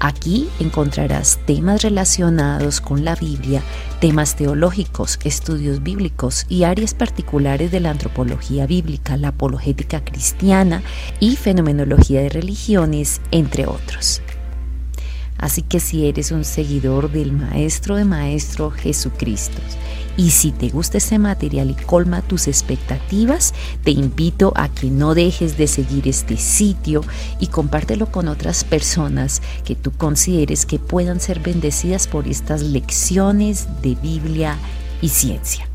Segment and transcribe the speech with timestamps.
[0.00, 3.62] Aquí encontrarás temas relacionados con la Biblia,
[4.00, 10.82] temas teológicos, estudios bíblicos y áreas particulares de la antropología bíblica, la apologética cristiana
[11.18, 14.22] y fenomenología de religiones, entre otros.
[15.38, 19.58] Así que si eres un seguidor del Maestro de Maestro Jesucristo
[20.16, 25.14] y si te gusta este material y colma tus expectativas, te invito a que no
[25.14, 27.02] dejes de seguir este sitio
[27.38, 33.68] y compártelo con otras personas que tú consideres que puedan ser bendecidas por estas lecciones
[33.80, 34.56] de Biblia
[35.00, 35.67] y ciencia.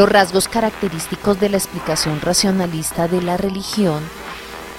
[0.00, 4.02] Los rasgos característicos de la explicación racionalista de la religión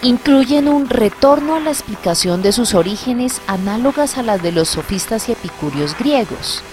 [0.02, 5.30] incluyen un retorno a la explicación de sus orígenes análogas a las de los sofistas
[5.30, 6.64] y epicúreos griegos.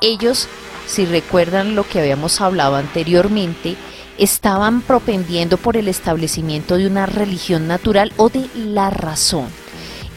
[0.00, 0.46] Ellos,
[0.86, 3.74] si recuerdan lo que habíamos hablado anteriormente,
[4.18, 9.48] estaban propendiendo por el establecimiento de una religión natural o de la razón,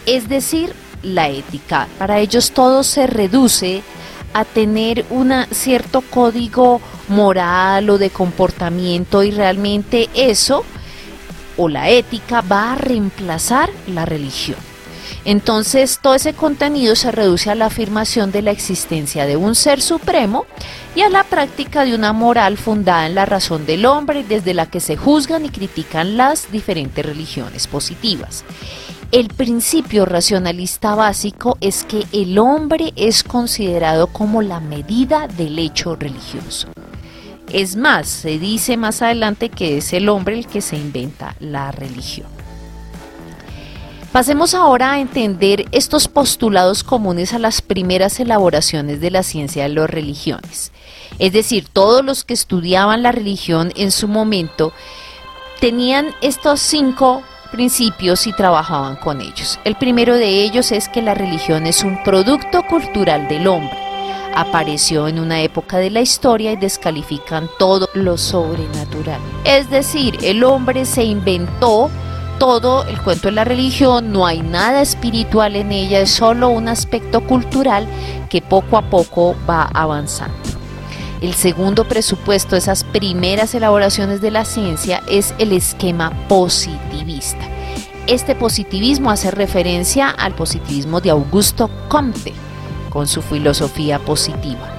[0.06, 1.88] es decir, la ética.
[1.98, 3.82] Para ellos todo se reduce
[4.34, 10.64] a tener un cierto código moral o de comportamiento y realmente eso
[11.58, 14.60] o la ética va a reemplazar la religión.
[15.26, 19.82] Entonces todo ese contenido se reduce a la afirmación de la existencia de un ser
[19.82, 20.46] supremo
[20.96, 24.68] y a la práctica de una moral fundada en la razón del hombre desde la
[24.68, 28.46] que se juzgan y critican las diferentes religiones positivas.
[29.14, 35.96] El principio racionalista básico es que el hombre es considerado como la medida del hecho
[35.96, 36.68] religioso.
[37.54, 41.72] Es más, se dice más adelante que es el hombre el que se inventa la
[41.72, 42.28] religión.
[44.12, 49.70] Pasemos ahora a entender estos postulados comunes a las primeras elaboraciones de la ciencia de
[49.70, 50.74] las religiones.
[51.18, 54.74] Es decir, todos los que estudiaban la religión en su momento
[55.62, 59.60] tenían estos cinco principios y trabajaban con ellos.
[59.64, 63.78] El primero de ellos es que la religión es un producto cultural del hombre.
[64.36, 69.20] Apareció en una época de la historia y descalifican todo lo sobrenatural.
[69.44, 71.90] Es decir, el hombre se inventó
[72.38, 76.68] todo el cuento de la religión, no hay nada espiritual en ella, es solo un
[76.68, 77.88] aspecto cultural
[78.30, 80.38] que poco a poco va avanzando.
[81.22, 86.12] El segundo presupuesto de esas primeras elaboraciones de la ciencia es el esquema
[88.08, 92.34] Este positivismo hace referencia al positivismo de Augusto Comte,
[92.90, 94.74] con su filosofía positiva.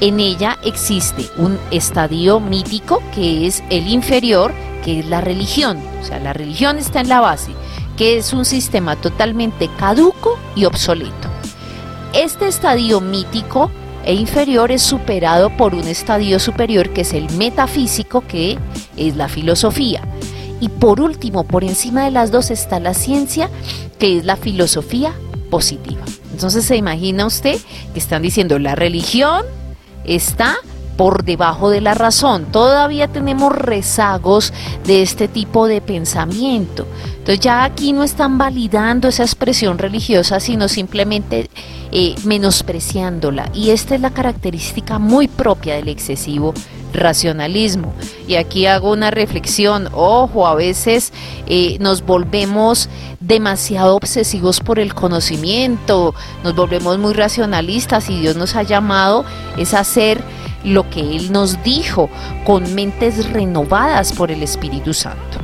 [0.00, 4.52] En ella existe un estadio mítico que es el inferior,
[4.84, 5.78] que es la religión.
[6.00, 7.52] O sea, la religión está en la base,
[7.96, 11.28] que es un sistema totalmente caduco y obsoleto.
[12.12, 13.70] Este estadio mítico
[14.04, 18.58] e inferior es superado por un estadio superior que es el metafísico, que
[18.96, 20.02] es la filosofía.
[20.62, 23.50] Y por último, por encima de las dos está la ciencia,
[23.98, 25.12] que es la filosofía
[25.50, 26.02] positiva.
[26.30, 27.58] Entonces se imagina usted
[27.92, 29.44] que están diciendo la religión
[30.04, 30.54] está
[30.96, 32.44] por debajo de la razón.
[32.52, 34.52] Todavía tenemos rezagos
[34.86, 36.86] de este tipo de pensamiento.
[37.18, 41.50] Entonces ya aquí no están validando esa expresión religiosa, sino simplemente
[41.90, 43.50] eh, menospreciándola.
[43.52, 46.54] Y esta es la característica muy propia del excesivo
[46.92, 47.92] racionalismo.
[48.28, 51.12] Y aquí hago una reflexión, ojo, a veces
[51.46, 52.88] eh, nos volvemos
[53.20, 59.24] demasiado obsesivos por el conocimiento, nos volvemos muy racionalistas y Dios nos ha llamado
[59.56, 60.22] es hacer
[60.64, 62.08] lo que Él nos dijo
[62.44, 65.38] con mentes renovadas por el Espíritu Santo.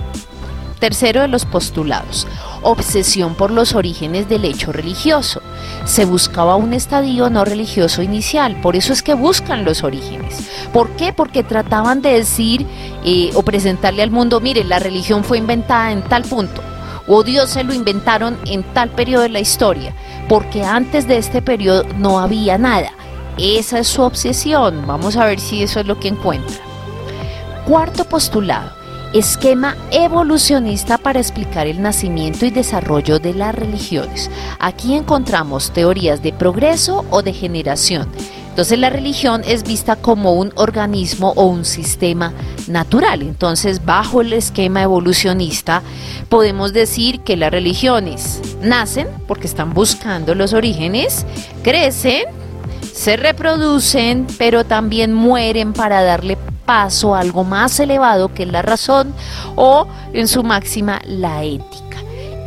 [0.78, 2.26] Tercero de los postulados,
[2.62, 5.40] obsesión por los orígenes del hecho religioso.
[5.84, 10.48] Se buscaba un estadio no religioso inicial, por eso es que buscan los orígenes.
[10.72, 11.12] ¿Por qué?
[11.12, 12.66] Porque trataban de decir
[13.04, 16.62] eh, o presentarle al mundo, mire, la religión fue inventada en tal punto,
[17.06, 19.94] o Dios se lo inventaron en tal periodo de la historia,
[20.28, 22.92] porque antes de este periodo no había nada.
[23.38, 24.84] Esa es su obsesión.
[24.86, 26.56] Vamos a ver si eso es lo que encuentra.
[27.64, 28.77] Cuarto postulado
[29.14, 34.30] esquema evolucionista para explicar el nacimiento y desarrollo de las religiones.
[34.58, 38.08] Aquí encontramos teorías de progreso o de generación.
[38.50, 42.32] Entonces la religión es vista como un organismo o un sistema
[42.66, 43.22] natural.
[43.22, 45.82] Entonces bajo el esquema evolucionista
[46.28, 51.24] podemos decir que las religiones nacen porque están buscando los orígenes,
[51.62, 52.24] crecen,
[52.92, 56.36] se reproducen, pero también mueren para darle
[56.68, 59.14] paso algo más elevado que es la razón
[59.56, 61.96] o en su máxima la ética.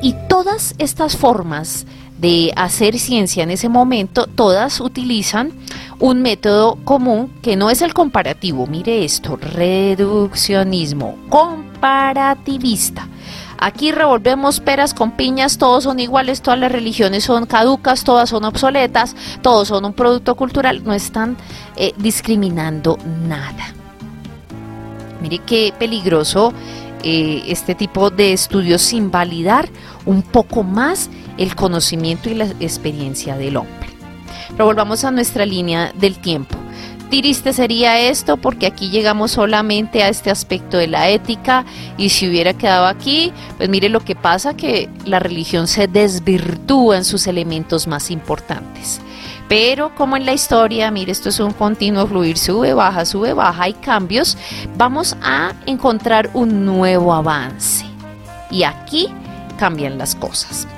[0.03, 1.87] Y todas estas formas
[2.19, 5.51] de hacer ciencia en ese momento, todas utilizan
[5.97, 13.07] un método común que no es el comparativo, mire esto, reduccionismo comparativista.
[13.57, 18.45] Aquí revolvemos peras con piñas, todos son iguales, todas las religiones son caducas, todas son
[18.45, 21.37] obsoletas, todos son un producto cultural, no están
[21.75, 23.80] eh, discriminando nada.
[25.21, 26.53] Mire qué peligroso
[27.03, 29.69] eh, este tipo de estudios sin validar
[30.05, 33.89] un poco más el conocimiento y la experiencia del hombre.
[34.51, 36.57] Pero volvamos a nuestra línea del tiempo.
[37.09, 41.65] Triste sería esto porque aquí llegamos solamente a este aspecto de la ética
[41.97, 46.97] y si hubiera quedado aquí, pues mire lo que pasa que la religión se desvirtúa
[46.97, 49.01] en sus elementos más importantes.
[49.51, 53.63] Pero como en la historia, mire, esto es un continuo fluir, sube, baja, sube, baja,
[53.63, 54.37] hay cambios,
[54.77, 57.85] vamos a encontrar un nuevo avance.
[58.49, 59.09] Y aquí
[59.59, 60.69] cambian las cosas.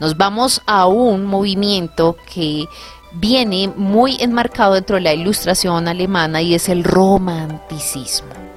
[0.00, 2.64] Nos vamos a un movimiento que
[3.12, 8.49] viene muy enmarcado dentro de la ilustración alemana y es el romanticismo.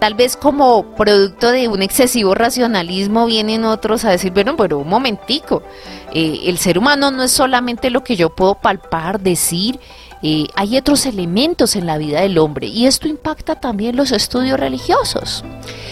[0.00, 4.88] Tal vez como producto de un excesivo racionalismo vienen otros a decir, bueno, pero un
[4.88, 5.62] momentico,
[6.14, 9.78] eh, el ser humano no es solamente lo que yo puedo palpar, decir,
[10.22, 14.58] eh, hay otros elementos en la vida del hombre y esto impacta también los estudios
[14.58, 15.44] religiosos.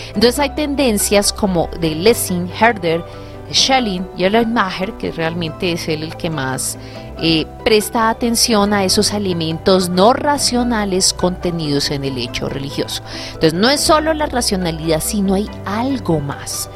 [0.08, 3.04] Entonces hay tendencias como de Lessing, Herder,
[3.52, 6.78] Schelling y Maher, que realmente es él el que más
[7.20, 13.02] eh, presta atención a esos elementos no racionales contenidos en el hecho religioso.
[13.28, 16.70] Entonces no es solo la racionalidad, sino hay algo más.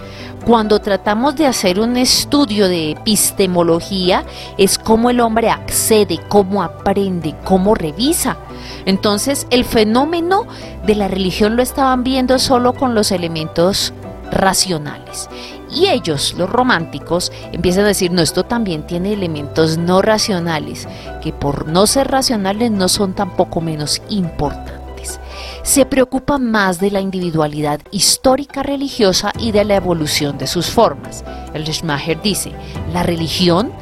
[0.45, 4.25] Cuando tratamos de hacer un estudio de epistemología,
[4.59, 8.37] es cómo el hombre accede, cómo aprende, cómo revisa.
[8.85, 10.47] Entonces, el fenómeno
[10.85, 13.93] de la religión lo estaban viendo solo con los elementos
[14.33, 15.29] racionales.
[15.73, 20.87] Y ellos, los románticos, empiezan a decir, no, esto también tiene elementos no racionales,
[21.23, 24.83] que por no ser racionales no son tampoco menos importantes.
[25.63, 31.25] Se preocupa más de la individualidad histórica religiosa y de la evolución de sus formas.
[31.55, 32.53] El Schmacher dice,
[32.93, 33.73] la religión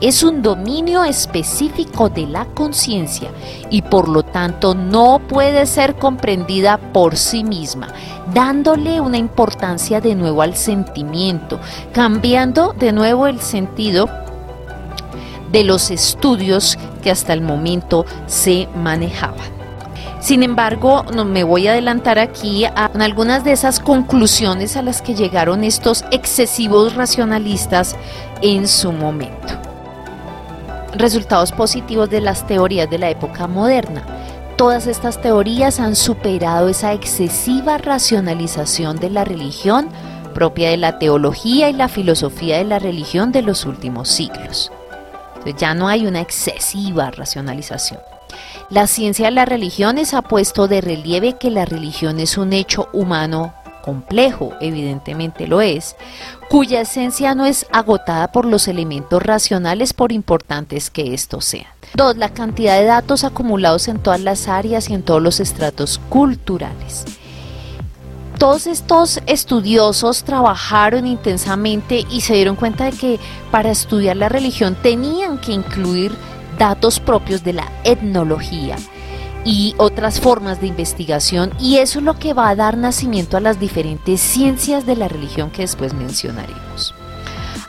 [0.00, 3.30] es un dominio específico de la conciencia
[3.68, 7.88] y por lo tanto no puede ser comprendida por sí misma,
[8.32, 11.60] dándole una importancia de nuevo al sentimiento,
[11.92, 14.08] cambiando de nuevo el sentido
[15.52, 19.60] de los estudios que hasta el momento se manejaban.
[20.20, 25.02] Sin embargo, no me voy a adelantar aquí a algunas de esas conclusiones a las
[25.02, 27.96] que llegaron estos excesivos racionalistas
[28.42, 29.59] en su momento
[30.94, 34.04] resultados positivos de las teorías de la época moderna.
[34.56, 39.88] Todas estas teorías han superado esa excesiva racionalización de la religión
[40.34, 44.70] propia de la teología y la filosofía de la religión de los últimos siglos.
[45.58, 48.00] ya no hay una excesiva racionalización.
[48.68, 52.88] La ciencia de las religiones ha puesto de relieve que la religión es un hecho
[52.92, 55.96] humano complejo, evidentemente lo es,
[56.48, 61.66] cuya esencia no es agotada por los elementos racionales por importantes que estos sean.
[61.94, 66.00] Dos, la cantidad de datos acumulados en todas las áreas y en todos los estratos
[66.08, 67.04] culturales.
[68.38, 73.20] Todos estos estudiosos trabajaron intensamente y se dieron cuenta de que
[73.50, 76.12] para estudiar la religión tenían que incluir
[76.58, 78.76] datos propios de la etnología,
[79.44, 83.40] y otras formas de investigación y eso es lo que va a dar nacimiento a
[83.40, 86.94] las diferentes ciencias de la religión que después mencionaremos.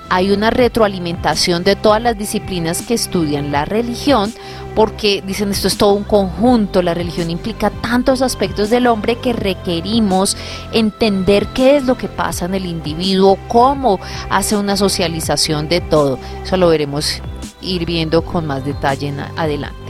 [0.10, 4.34] Hay una retroalimentación de todas las disciplinas que estudian la religión
[4.76, 9.34] porque dicen esto es todo un conjunto, la religión implica tantos aspectos del hombre que
[9.34, 10.38] requerimos
[10.74, 14.00] entender qué es lo que pasa en el individuo, cómo
[14.30, 16.20] hace una socialización de todo.
[16.44, 17.22] Eso lo veremos
[17.62, 19.81] ir viendo con más detalle en adelante.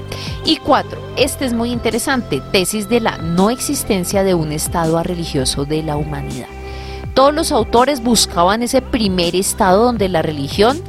[0.43, 5.65] Y cuatro, este es muy interesante, tesis de la no existencia de un estado religioso
[5.65, 6.47] de la humanidad.
[7.13, 10.81] Todos los autores buscaban ese primer estado donde la religión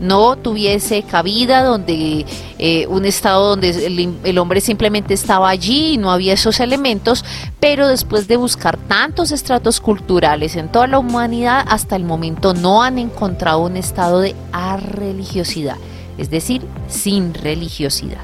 [0.00, 2.24] no tuviese cabida, donde
[2.58, 7.24] eh, un estado donde el, el, hombre simplemente estaba allí y no había esos elementos,
[7.58, 12.82] pero después de buscar tantos estratos culturales en toda la humanidad, hasta el momento no
[12.82, 15.76] han encontrado un estado de arreligiosidad,
[16.16, 18.20] es decir, sin religiosidad.